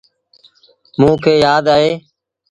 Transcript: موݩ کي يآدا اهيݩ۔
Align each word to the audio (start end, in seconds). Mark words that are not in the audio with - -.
موݩ 0.99 1.17
کي 1.23 1.33
يآدا 1.43 1.73
اهيݩ۔ 1.79 1.95